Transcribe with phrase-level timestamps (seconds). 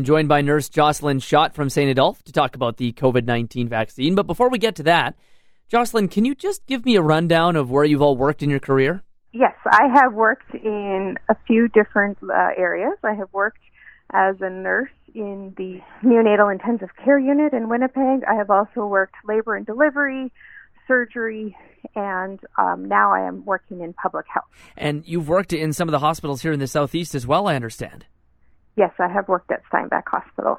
[0.00, 1.90] I'm joined by nurse Jocelyn Shott from St.
[1.90, 4.14] Adolphe to talk about the COVID 19 vaccine.
[4.14, 5.14] But before we get to that,
[5.68, 8.60] Jocelyn, can you just give me a rundown of where you've all worked in your
[8.60, 9.02] career?
[9.32, 12.94] Yes, I have worked in a few different uh, areas.
[13.04, 13.60] I have worked
[14.14, 18.24] as a nurse in the neonatal intensive care unit in Winnipeg.
[18.26, 20.32] I have also worked labor and delivery,
[20.88, 21.54] surgery,
[21.94, 24.46] and um, now I am working in public health.
[24.78, 27.54] And you've worked in some of the hospitals here in the southeast as well, I
[27.54, 28.06] understand.
[28.76, 30.58] Yes, I have worked at Steinbach Hospital.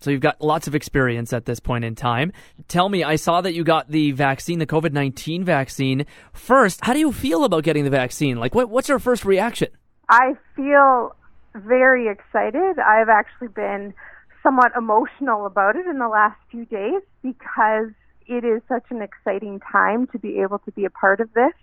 [0.00, 2.32] So you've got lots of experience at this point in time.
[2.68, 6.04] Tell me, I saw that you got the vaccine, the COVID 19 vaccine.
[6.32, 8.36] First, how do you feel about getting the vaccine?
[8.36, 9.68] Like, what, what's your first reaction?
[10.08, 11.16] I feel
[11.54, 12.78] very excited.
[12.78, 13.94] I've actually been
[14.42, 17.88] somewhat emotional about it in the last few days because
[18.26, 21.54] it is such an exciting time to be able to be a part of this,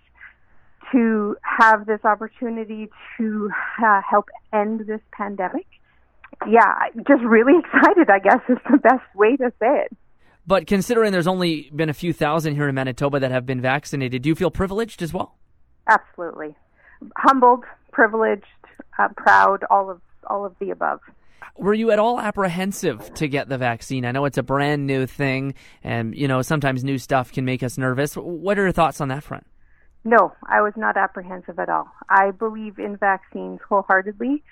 [0.92, 3.52] to have this opportunity to
[3.86, 5.68] uh, help end this pandemic
[6.50, 9.98] yeah, just really excited, I guess is the best way to say it.
[10.48, 14.24] But considering there's only been a few thousand here in Manitoba that have been vaccinated,
[14.24, 15.38] do you feel privileged as well?
[15.88, 16.56] Absolutely.
[17.18, 18.46] Humbled, privileged,
[18.98, 21.00] uh, proud, all of all of the above.
[21.58, 24.06] Were you at all apprehensive to get the vaccine?
[24.06, 27.64] I know it's a brand new thing and you know sometimes new stuff can make
[27.64, 28.16] us nervous.
[28.16, 29.46] What are your thoughts on that front?
[30.04, 31.88] No, I was not apprehensive at all.
[32.10, 34.44] I believe in vaccines wholeheartedly.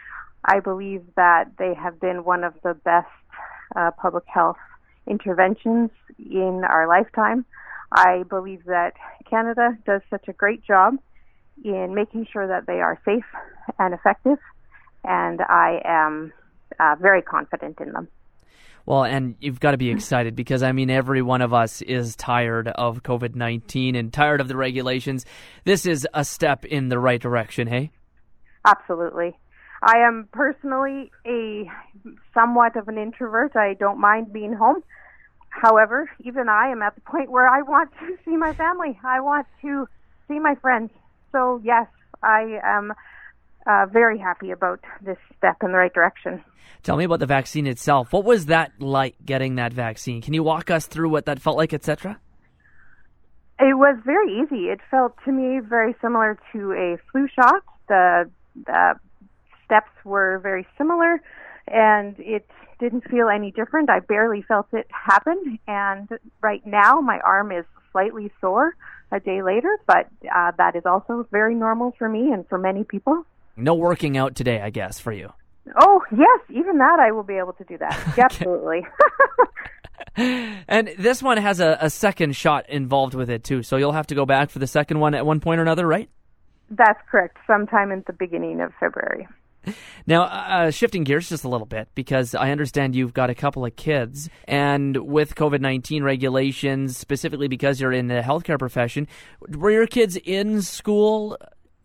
[0.45, 3.07] I believe that they have been one of the best
[3.75, 4.57] uh, public health
[5.07, 7.45] interventions in our lifetime.
[7.91, 8.93] I believe that
[9.29, 10.95] Canada does such a great job
[11.63, 13.25] in making sure that they are safe
[13.77, 14.37] and effective,
[15.03, 16.31] and I am
[16.79, 18.07] uh, very confident in them.
[18.85, 22.15] Well, and you've got to be excited because I mean, every one of us is
[22.15, 25.25] tired of COVID 19 and tired of the regulations.
[25.63, 27.91] This is a step in the right direction, hey?
[28.65, 29.37] Absolutely.
[29.81, 31.65] I am personally a
[32.33, 33.55] somewhat of an introvert.
[33.55, 34.83] I don't mind being home.
[35.49, 38.99] However, even I am at the point where I want to see my family.
[39.03, 39.87] I want to
[40.27, 40.91] see my friends.
[41.31, 41.87] So, yes,
[42.21, 42.93] I am
[43.65, 46.43] uh, very happy about this step in the right direction.
[46.83, 48.13] Tell me about the vaccine itself.
[48.13, 50.21] What was that like getting that vaccine?
[50.21, 52.19] Can you walk us through what that felt like, etc.?
[53.59, 54.69] It was very easy.
[54.69, 57.63] It felt to me very similar to a flu shot.
[57.89, 58.29] The,
[58.65, 58.93] the
[59.69, 61.21] steps were very similar
[61.67, 62.49] and it
[62.79, 63.89] didn't feel any different.
[63.89, 65.59] I barely felt it happen.
[65.67, 66.09] And
[66.41, 68.75] right now, my arm is slightly sore
[69.11, 72.83] a day later, but uh, that is also very normal for me and for many
[72.83, 73.23] people.
[73.55, 75.31] No working out today, I guess, for you.
[75.79, 78.13] Oh, yes, even that I will be able to do that.
[78.17, 78.87] Absolutely.
[80.67, 83.61] and this one has a, a second shot involved with it, too.
[83.61, 85.85] So you'll have to go back for the second one at one point or another,
[85.85, 86.09] right?
[86.71, 89.27] That's correct, sometime in the beginning of February.
[90.07, 93.65] Now, uh, shifting gears just a little bit, because I understand you've got a couple
[93.65, 99.07] of kids, and with COVID 19 regulations, specifically because you're in the healthcare profession,
[99.47, 101.37] were your kids in school,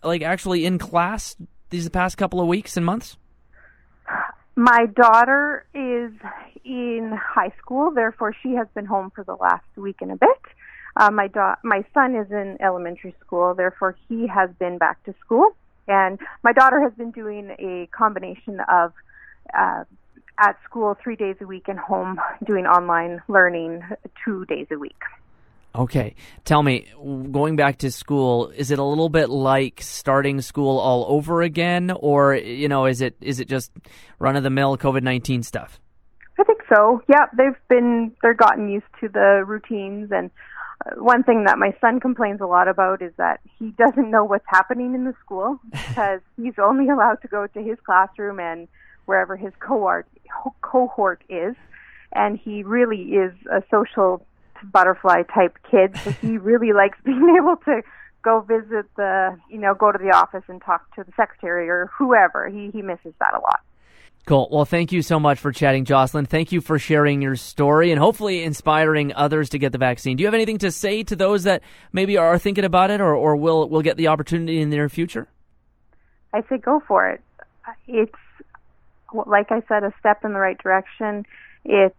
[0.03, 1.37] like actually in class
[1.71, 3.17] these past couple of weeks and months?
[4.57, 6.13] My daughter is
[6.65, 10.29] in high school, therefore, she has been home for the last week and a bit.
[10.97, 15.15] Uh, my da- my son is in elementary school, therefore, he has been back to
[15.21, 15.57] school.
[15.89, 18.93] And my daughter has been doing a combination of
[19.57, 19.85] uh,
[20.39, 23.83] at school three days a week and home doing online learning
[24.25, 25.01] two days a week.
[25.77, 26.15] Okay.
[26.45, 26.87] Tell me,
[27.33, 31.91] going back to school, is it a little bit like starting school all over again
[31.91, 33.73] or you know, is it is it just
[34.19, 35.81] run of the mill COVID-19 stuff?
[36.39, 37.03] I think so.
[37.09, 40.31] Yeah, they've been they're gotten used to the routines and
[40.97, 44.45] one thing that my son complains a lot about is that he doesn't know what's
[44.47, 48.69] happening in the school because he's only allowed to go to his classroom and
[49.07, 50.07] wherever his cohort
[50.63, 51.55] cohort is.
[52.13, 54.25] And he really is a social
[54.73, 57.83] butterfly type kid so he really likes being able to
[58.23, 61.91] go visit the you know go to the office and talk to the secretary or
[61.99, 62.49] whoever.
[62.49, 63.61] He he misses that a lot
[64.27, 64.49] Cool.
[64.51, 66.25] Well, thank you so much for chatting, Jocelyn.
[66.25, 70.17] Thank you for sharing your story and hopefully inspiring others to get the vaccine.
[70.17, 71.63] Do you have anything to say to those that
[71.93, 74.89] maybe are thinking about it or, or will will get the opportunity in the near
[74.89, 75.29] future?
[76.33, 77.21] I say go for it.
[77.87, 78.13] It's
[79.27, 81.27] like I said, a step in the right direction.
[81.65, 81.95] It's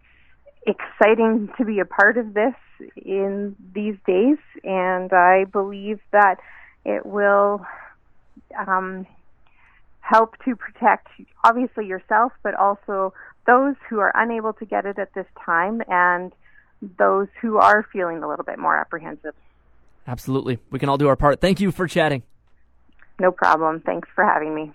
[0.66, 2.54] exciting to be a part of this
[2.96, 6.36] in these days, and I believe that
[6.84, 7.64] it will
[8.66, 9.06] um,
[10.06, 11.08] help to protect
[11.44, 13.12] obviously yourself, but also
[13.46, 16.32] those who are unable to get it at this time and
[16.98, 19.34] those who are feeling a little bit more apprehensive.
[20.06, 20.58] Absolutely.
[20.70, 21.40] We can all do our part.
[21.40, 22.22] Thank you for chatting.
[23.18, 23.80] No problem.
[23.80, 24.72] Thanks for having me.